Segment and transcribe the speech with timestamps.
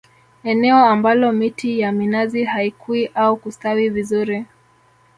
[0.43, 4.45] Eneo ambalo miti ya minazi haikui au kustawi vizuri